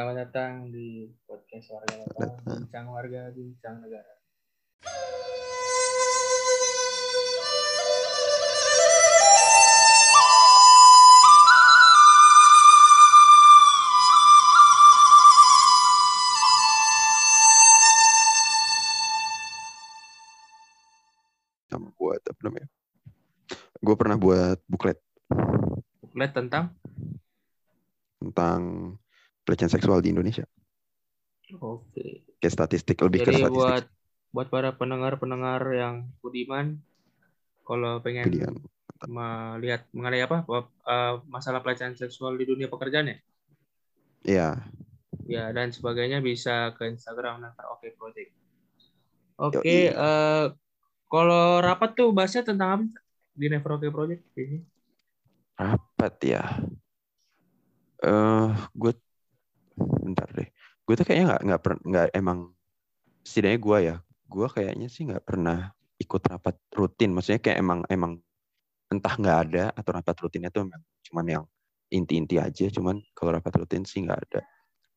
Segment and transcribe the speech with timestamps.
[0.00, 4.12] Selamat datang di podcast warga lokal, bincang warga, bincang negara.
[21.68, 22.68] sama buat apa namanya?
[23.84, 24.96] Gue pernah buat buklet.
[26.00, 26.72] Buklet tentang?
[28.16, 28.96] Tentang
[29.50, 30.46] pelecehan seksual di Indonesia
[31.60, 32.06] Oke.
[32.40, 33.84] kayak statistik lebih ke Jadi statistik buat
[34.34, 36.66] buat para pendengar-pendengar yang budiman,
[37.68, 38.54] kalau pengen Kemudian,
[39.06, 40.36] melihat mengenai apa
[40.92, 43.18] eh, masalah pelecehan seksual di dunia pekerjaan ya,
[44.24, 44.70] iya
[45.34, 48.30] ya dan sebagainya bisa ke Instagram Never Oke Project.
[49.46, 49.90] Oke, Yoi.
[49.90, 50.44] eh,
[51.12, 52.84] kalau rapat tuh bahasnya tentang apa
[53.40, 54.22] di Never Oke Project?
[54.42, 54.58] Ini
[55.58, 56.42] rapat ya
[58.08, 58.48] eh
[58.80, 58.92] gue
[59.80, 60.48] bentar deh
[60.86, 62.38] gue tuh kayaknya nggak nggak nggak emang
[63.24, 63.96] setidaknya gue ya
[64.30, 68.12] gue kayaknya sih nggak pernah ikut rapat rutin maksudnya kayak emang emang
[68.90, 71.44] entah nggak ada atau rapat rutinnya tuh emang cuman yang
[71.90, 74.40] inti-inti aja cuman kalau rapat rutin sih nggak ada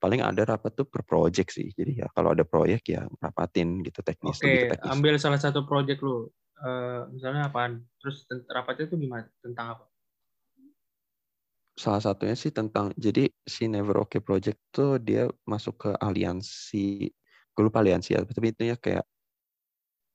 [0.04, 4.04] paling ada rapat tuh per project sih jadi ya kalau ada proyek ya rapatin gitu
[4.04, 6.28] teknis Oke, ke teknis ambil salah satu project lu.
[6.64, 7.84] Eh, misalnya apaan?
[8.00, 9.28] Terus rapatnya itu gimana?
[9.44, 9.84] Tentang apa?
[11.74, 17.10] Salah satunya sih tentang jadi si Never Okay Project tuh dia masuk ke aliansi
[17.54, 19.06] gue lupa aliansi apa tapi itu ya kayak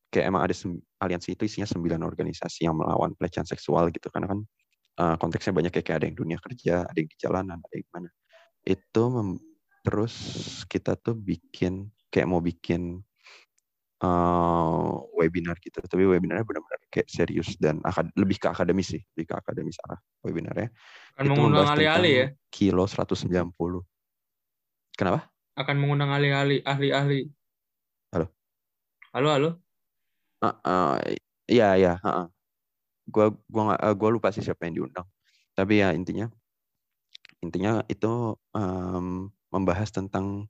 [0.08, 0.54] kayak emang ada
[1.04, 4.40] aliansi itu isinya sembilan organisasi yang melawan pelecehan seksual gitu karena kan
[4.98, 7.90] eh, konteksnya banyak kayak, kayak ada yang dunia kerja ada yang di jalanan ada yang
[7.92, 8.10] mana.
[8.64, 9.02] Itu
[9.84, 10.14] terus
[10.66, 13.02] kita tuh bikin kayak mau bikin
[13.98, 19.26] eh, webinar gitu tapi webinarnya benar-benar kayak serius dan akad- lebih ke akademis sih lebih
[19.30, 20.70] ke akademis arah webinarnya
[21.18, 22.26] Akan itu mengundang ahli-ahli ya?
[22.46, 23.82] Kilo 190.
[24.94, 25.26] Kenapa?
[25.58, 27.26] Akan mengundang ahli-ahli, ahli-ahli.
[28.14, 28.26] Halo?
[29.10, 29.50] Halo, halo.
[30.38, 30.94] Uh, uh,
[31.50, 31.92] iya, iya.
[32.06, 32.30] Uh,
[33.10, 35.06] gua gua nggak, uh, gua lupa sih siapa yang diundang.
[35.58, 36.30] Tapi ya intinya,
[37.42, 40.46] intinya itu em, membahas tentang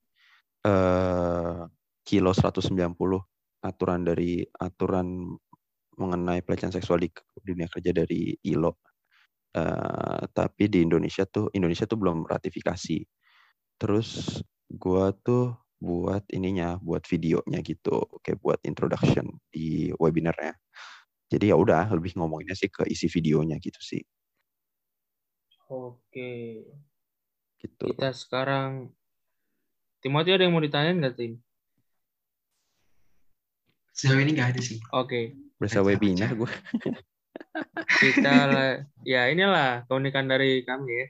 [0.69, 1.65] eh
[2.05, 3.25] Kilo 190
[3.65, 5.37] aturan dari aturan
[5.99, 7.11] mengenai pelecehan seksual di
[7.43, 8.79] dunia kerja dari ILO.
[9.57, 12.99] Eh, tapi di Indonesia tuh Indonesia tuh belum ratifikasi.
[13.81, 20.55] Terus gua tuh buat ininya, buat videonya gitu, kayak buat introduction di webinarnya.
[21.33, 24.03] Jadi ya udah lebih ngomonginnya sih ke isi videonya gitu sih,
[25.69, 26.29] Oke.
[27.59, 27.87] gitu.
[27.87, 28.95] Kita sekarang
[30.03, 31.33] Timothy ada yang mau ditanyain nggak, Tim?
[33.99, 34.79] Sejauh ini nggak ada sih.
[34.95, 35.35] Oke.
[35.59, 36.53] Berasa Baca, webinar gue.
[37.99, 38.35] Kita
[39.03, 41.07] ya inilah keunikan dari kami ya.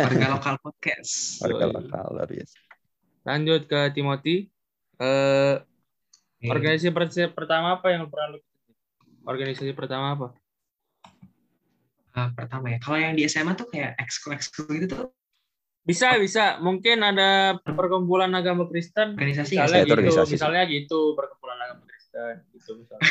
[0.00, 1.44] Warga lokal podcast.
[1.44, 2.56] Warga lokal luar biasa.
[3.28, 4.48] Lanjut ke Timothy.
[4.96, 5.60] Eh
[6.40, 6.48] Oke.
[6.48, 8.40] organisasi per- pertama apa yang pernah lu
[9.28, 10.28] Organisasi pertama apa?
[12.16, 15.12] Eh, pertama ya, kalau yang di SMA tuh kayak ekskul ekskul gitu tuh
[15.88, 16.60] Bisa, bisa.
[16.60, 19.16] Mungkin ada perkumpulan agama Kristen.
[19.16, 19.88] organisasi Misalnya sih?
[19.88, 23.08] gitu, organisasi misalnya gitu perkumpulan agama Kristen gitu misalnya.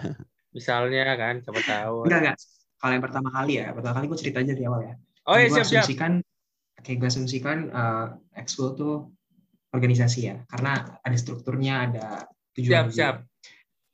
[0.56, 1.96] misalnya kan, siapa tahu.
[2.04, 2.36] Enggak enggak.
[2.80, 4.94] Kalau yang pertama kali ya, pertama kali gue cerita aja dari awal ya.
[5.28, 5.84] Oh ya Gue siap siap.
[5.84, 6.12] asumsikan,
[6.80, 8.06] kayak gue asumsikan eh,
[8.40, 9.12] ekskul tuh
[9.72, 12.06] organisasi ya, karena ada strukturnya, ada
[12.56, 12.88] tujuan.
[12.88, 13.16] Siap siap.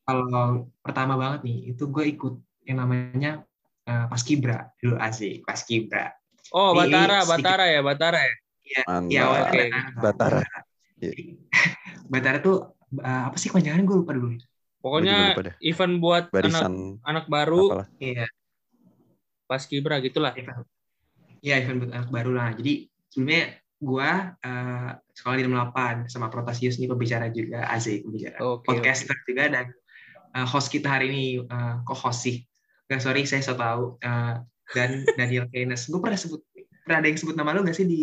[0.06, 2.34] Kalau pertama banget nih, itu gue ikut
[2.66, 3.42] yang namanya
[3.86, 6.10] eh, Paskibra dulu asik Paskibra.
[6.50, 8.34] Oh Ini Batara, sedikit- Batara ya, Batara ya.
[8.66, 8.80] Ya
[9.22, 9.60] awalnya Oke.
[9.64, 10.40] ada- Batara.
[12.12, 12.56] Batara tuh
[12.96, 14.28] eh, apa sih kepanjangannya gue lupa dulu.
[14.78, 15.54] Pokoknya lupa deh.
[15.60, 17.88] event buat anak Barisan anak baru apalah.
[17.98, 18.26] Iya.
[19.44, 20.34] pas kibra gitulah.
[20.34, 20.66] event
[21.40, 22.72] ya event buat anak baru lah jadi
[23.08, 23.42] sebelumnya
[23.76, 28.66] gua eh, sekolah di 68 sama Protasius nih pembicara juga asik pembicara Oke.
[28.66, 29.66] podcaster juga dan
[30.32, 32.42] eh, host kita hari ini eh, kok host sih
[32.86, 34.34] nggak sorry saya so tahu Eh,
[34.74, 36.40] dan Daniel Keynes gue pernah sebut
[36.82, 38.00] pernah ada yang sebut nama lu nggak sih di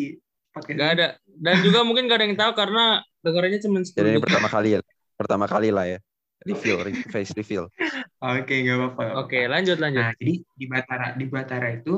[0.54, 0.95] podcast Gak ini?
[1.00, 1.07] ada.
[1.25, 2.83] Dan juga mungkin gak ada yang tahu karena
[3.19, 4.80] dengarnya cuma Jadi ini 10 pertama kali ya.
[5.15, 6.00] Pertama kali lah ya.
[6.44, 7.71] Reveal, re- face reveal.
[8.19, 9.54] oke nggak apa-apa nggak Oke, apa-apa.
[9.56, 10.04] lanjut lanjut.
[10.04, 11.94] Nah, jadi di Batara di Batara itu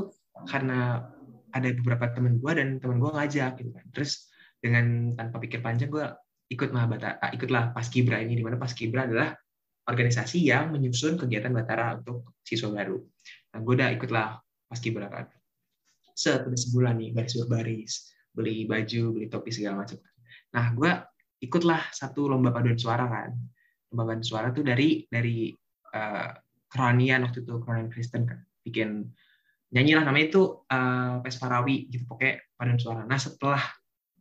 [0.45, 1.01] karena
[1.50, 3.85] ada beberapa teman gue dan teman gue ngajak gitu kan.
[3.91, 4.29] Terus
[4.62, 4.85] dengan
[5.17, 6.06] tanpa pikir panjang gue
[6.53, 9.33] ikut lah Batara, ah, ikutlah Paskibra ini di mana Paskibra adalah
[9.85, 13.01] organisasi yang menyusun kegiatan Batara untuk siswa baru.
[13.51, 14.27] Nah, gue udah ikutlah
[14.75, 15.31] Paskibra kan.
[16.12, 17.94] Set, udah sebulan nih baris berbaris,
[18.36, 20.00] beli baju, beli topi segala macam.
[20.51, 20.92] Nah, gue
[21.44, 23.31] ikutlah satu lomba paduan suara kan.
[23.92, 25.51] Lomba paduan suara tuh dari dari
[25.95, 26.30] eh,
[26.75, 29.07] keranian waktu itu keranian Kristen kan bikin
[29.72, 33.63] nyanyi lah namanya itu uh, Pesparawi gitu pokoknya paduan suara nah setelah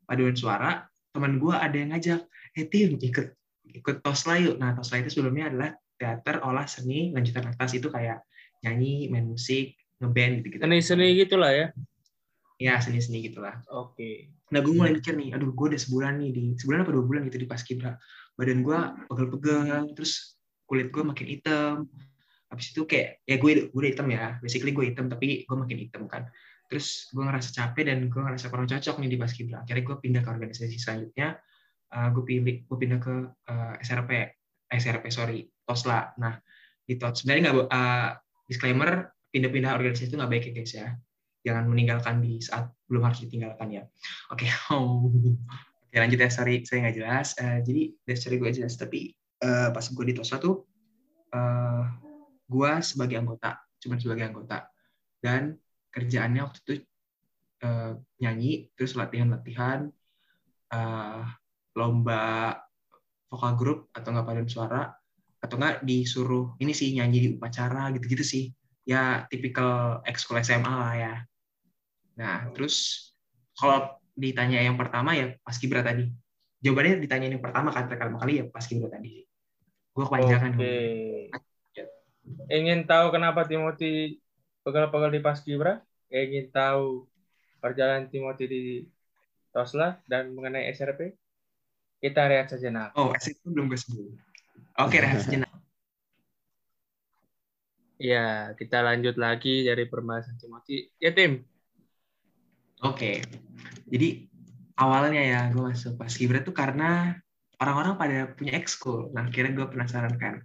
[0.07, 2.21] paduan suara teman gue ada yang ngajak
[2.55, 3.27] eh tim ikut
[3.75, 8.23] ikut tosla yuk nah tosla itu sebelumnya adalah teater olah seni lanjutan atas itu kayak
[8.63, 9.75] nyanyi main musik
[10.05, 11.67] ngeband gitu gitu Seni-seni gitulah ya.
[12.61, 14.35] ya seni seni gitulah Oke.
[14.55, 17.27] Nah, gue mulai mikir nih, aduh gue udah sebulan nih di sebulan apa dua bulan
[17.27, 17.99] gitu di paskibra.
[18.39, 18.79] Badan gue
[19.11, 21.75] pegel-pegel, terus kulit gue makin hitam.
[22.53, 25.79] Habis itu kayak ya gue gue udah hitam ya, basically gue hitam tapi gue makin
[25.81, 26.31] hitam kan.
[26.71, 29.67] Terus gue ngerasa capek dan gue ngerasa kurang cocok nih di paskibra.
[29.67, 31.29] Akhirnya gue pindah ke organisasi selanjutnya.
[31.91, 33.15] Eh, gue pilih gue pindah ke
[33.51, 36.15] eh, SRP, eh, SRP sorry, Tosla.
[36.23, 36.39] Nah
[36.85, 38.11] di Tos sebenarnya nggak eh,
[38.47, 38.91] disclaimer
[39.35, 40.89] pindah-pindah organisasi itu nggak baik ya guys ya.
[41.43, 43.83] Jangan meninggalkan di saat belum harus ditinggalkan ya.
[44.31, 46.31] Oke, Oke, lanjut ya.
[46.31, 47.35] Sorry, saya nggak jelas.
[47.43, 48.79] Eh, jadi, dari story gue jelas.
[48.79, 49.11] Tapi
[49.43, 50.63] eh, pas gue di Tosla tuh,
[51.35, 51.83] eh,
[52.47, 54.71] gue sebagai anggota, cuma sebagai anggota.
[55.19, 55.59] Dan
[55.91, 56.73] kerjaannya waktu itu
[57.67, 57.93] eh,
[58.23, 59.91] nyanyi, terus latihan-latihan,
[60.71, 61.23] eh,
[61.75, 62.55] lomba
[63.27, 64.83] vokal grup atau nggak paduan suara,
[65.43, 68.45] atau nggak disuruh ini sih nyanyi di upacara gitu-gitu sih.
[68.85, 71.15] Ya, tipikal ekskul SMA lah ya.
[72.21, 73.09] Nah, terus
[73.57, 76.13] kalau ditanya yang pertama ya pas kibra tadi.
[76.61, 79.25] Jawabannya ditanya yang pertama kan pertama kali ya pas kibra tadi.
[79.95, 80.59] Gue kepanjangan.
[80.59, 80.75] Oke.
[82.51, 84.19] Ingin tahu kenapa Timothy
[84.67, 85.85] pegal-pegal di Paskibra?
[86.11, 87.07] Ingin tahu
[87.63, 88.63] perjalanan Timothy di
[89.55, 91.15] Tosla dan mengenai SRP?
[92.03, 92.93] Kita lihat sejenak.
[92.99, 94.13] Oh, itu belum gue sebut.
[94.77, 95.54] Oke, rehat sejenak.
[98.05, 100.93] Ya, kita lanjut lagi dari perbahasan Timothy.
[101.01, 101.41] Ya, Tim.
[102.85, 103.25] Oke.
[103.89, 104.29] Jadi
[104.77, 107.17] awalnya ya gue masuk pas kibra tuh karena
[107.57, 109.09] orang-orang pada punya ekskul.
[109.17, 110.45] Nah, akhirnya gue penasaran kan.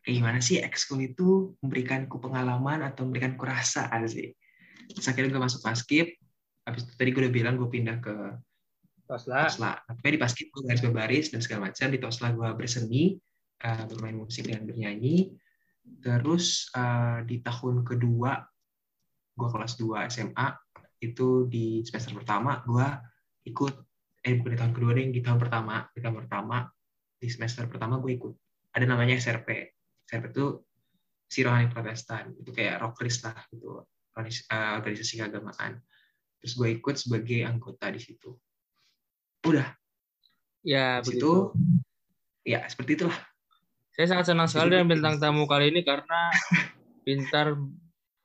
[0.00, 4.32] Kayak gimana sih ekskul itu memberikanku pengalaman atau memberikanku rasa sih.
[4.88, 6.08] Terus akhirnya gue masuk paskib.
[6.64, 8.16] Habis itu tadi gue udah bilang gue pindah ke
[9.04, 9.44] Tosla.
[9.44, 9.76] Tosla.
[9.84, 11.92] Tapi di Paskib gue garis berbaris dan segala macam.
[11.92, 13.16] Di Tosla gue berseni,
[13.60, 15.47] eh, bermain musik dan bernyanyi.
[15.98, 18.32] Terus eh, di tahun kedua,
[19.38, 20.48] gue kelas 2 SMA,
[20.98, 22.86] itu di semester pertama gue
[23.46, 23.74] ikut,
[24.26, 25.86] eh bukan di tahun kedua deh, di tahun pertama.
[25.94, 26.66] Di tahun pertama,
[27.18, 28.32] di semester pertama gue ikut.
[28.74, 29.48] Ada namanya SRP.
[30.04, 30.46] SRP itu
[31.28, 32.34] si rohani protestan.
[32.36, 33.86] Itu kayak rocklist lah, gitu.
[34.18, 35.78] Eh, organisasi keagamaan.
[36.42, 38.34] Terus gue ikut sebagai anggota di situ
[39.46, 39.68] udah
[40.66, 41.22] Ya, Habis begitu.
[41.22, 41.32] itu
[42.44, 43.18] ya seperti itulah
[43.98, 46.30] Saya sangat senang sekali dengan bintang tamu kali ini karena
[47.02, 47.58] pintar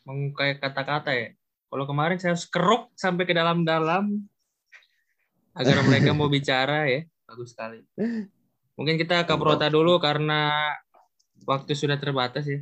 [0.06, 1.34] mengukai kata-kata ya.
[1.74, 4.22] Kalau kemarin saya harus keruk sampai ke dalam-dalam
[5.58, 7.02] agar mereka mau bicara ya.
[7.26, 7.82] Bagus sekali.
[8.78, 10.70] Mungkin kita ke Prota dulu karena
[11.50, 12.62] waktu sudah terbatas ya.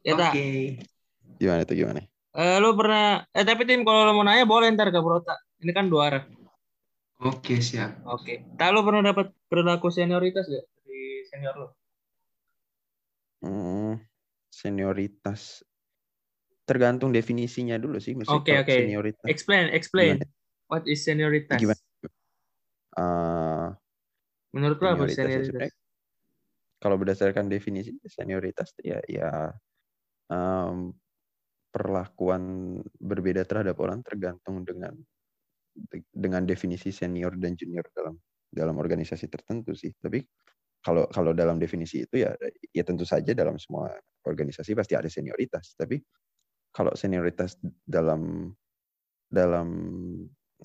[0.00, 0.32] Ya oke tak.
[1.36, 2.00] Gimana tuh gimana?
[2.32, 5.36] Eh, lu pernah eh tapi tim kalau lu mau nanya boleh ntar ke Prota.
[5.60, 6.24] Ini kan dua arah.
[7.20, 8.48] oke siap Oke.
[8.56, 11.68] Tak lu pernah dapat perilaku senioritas gak dari senior lu?
[13.44, 14.00] Hmm,
[14.48, 15.60] senioritas
[16.64, 18.16] tergantung definisinya dulu sih.
[18.24, 18.72] Oke, oke.
[18.72, 19.28] Senioritas.
[19.28, 20.16] Explain, explain.
[20.16, 20.32] Gimana?
[20.72, 21.60] What is senioritas?
[21.60, 21.80] Gimana?
[22.94, 23.66] Eh,
[24.54, 25.68] Menurut lu apa senioritas ya
[26.78, 29.50] kalau berdasarkan definisi senioritas ya ya
[30.30, 30.92] em,
[31.74, 32.42] perlakuan
[33.00, 34.94] berbeda terhadap orang tergantung dengan
[36.14, 38.14] dengan definisi senior dan junior dalam
[38.54, 39.90] dalam organisasi tertentu sih.
[39.98, 40.22] Tapi
[40.84, 42.36] kalau kalau dalam definisi itu ya
[42.70, 43.88] ya tentu saja dalam semua
[44.28, 45.72] organisasi pasti ada senioritas.
[45.74, 45.96] Tapi
[46.68, 47.56] kalau senioritas
[47.88, 48.52] dalam
[49.32, 49.68] dalam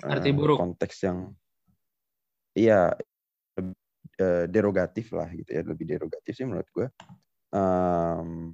[0.04, 0.60] Arti eh, buruk.
[0.60, 1.32] konteks yang
[2.54, 2.92] iya
[4.20, 6.88] eh, derogatif lah gitu ya lebih derogatif sih menurut gue
[7.50, 8.54] Em,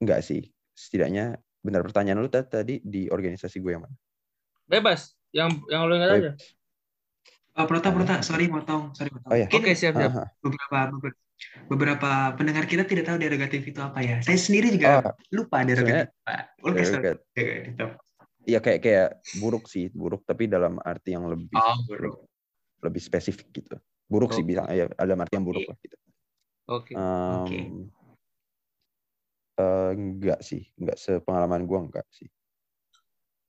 [0.00, 3.96] enggak sih setidaknya benar pertanyaan lu ta- tadi di organisasi gue yang mana
[4.64, 5.12] Bebas.
[5.36, 6.32] Yang yang lu ingat aja.
[7.58, 9.46] Oh, prota prota sorry motong sorry motong Oh, ya.
[9.48, 10.10] Mungkin Oke, siap, siap.
[10.10, 10.24] Aha.
[10.42, 11.18] beberapa beberapa
[11.66, 16.14] beberapa pendengar kita tidak tahu derogatif itu apa ya saya sendiri juga Oh, lupa derogatif
[16.62, 17.46] Derogatif.
[18.44, 19.08] Iya kayak kayak
[19.40, 22.28] buruk sih buruk tapi dalam arti yang lebih oh bro
[22.84, 24.50] lebih spesifik gitu buruk sih Oke.
[24.52, 25.70] bilang ya ada arti yang buruk Oke.
[25.72, 25.96] lah gitu
[26.64, 26.92] Oke.
[26.92, 27.58] Em, Oke.
[29.56, 32.28] eh, enggak sih enggak sepengalaman gue enggak sih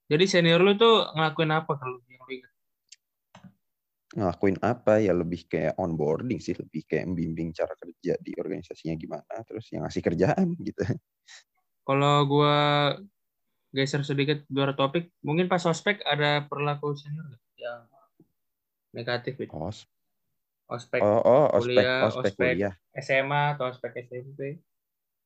[0.05, 2.54] Jadi senior lu tuh ngelakuin apa kalau yang lu ingat?
[4.15, 9.35] Ngelakuin apa ya lebih kayak onboarding sih lebih kayak membimbing cara kerja di organisasinya gimana
[9.43, 10.83] terus yang ngasih kerjaan gitu
[11.85, 12.57] Kalau gua
[13.75, 17.85] geser sedikit luar topik, mungkin pas ospek ada perilaku senior yang
[18.95, 19.51] negatif gitu.
[19.51, 19.69] oh
[20.65, 22.37] Ospek oh oh ospek kuliah, ospek ospek.
[22.57, 24.63] kuliah SMA atau ospek SMP.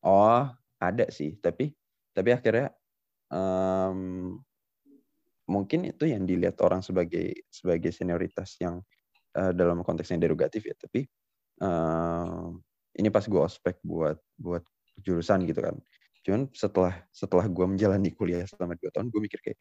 [0.04, 1.72] Oh, ada sih, tapi
[2.12, 2.76] tapi akhirnya
[3.32, 4.36] em,
[5.50, 8.86] mungkin itu yang dilihat orang sebagai sebagai senioritas yang
[9.34, 11.10] uh, dalam konteks yang derogatif ya tapi
[11.66, 12.54] uh,
[13.00, 14.64] ini pas gue ospek buat buat
[15.02, 15.76] jurusan gitu kan.
[16.26, 19.58] Cuman setelah setelah gue menjalani kuliah selama dua tahun gue mikir kayak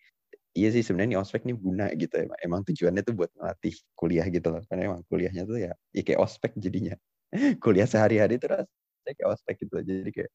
[0.59, 4.27] iya sih sebenarnya ini ospek nih guna gitu emang, emang tujuannya tuh buat melatih kuliah
[4.27, 4.63] gitu loh.
[4.67, 6.99] Karena emang kuliahnya tuh ya, ya kayak ospek jadinya.
[7.63, 10.27] Kuliah sehari-hari rasanya kayak ospek gitu jadi kayak